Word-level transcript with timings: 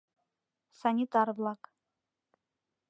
Санитар-влак. 0.79 1.61